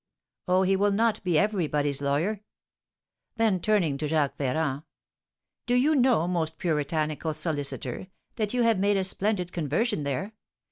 [0.47, 2.41] Oh, he will not be everybody's lawyer!"
[3.35, 4.81] Then, turning to Jacques Ferrand:
[5.67, 10.33] "Do you know, most puritanical solicitor, that you have made a splendid conversion there?